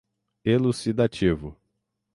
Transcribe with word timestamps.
elucidativo 0.51 1.55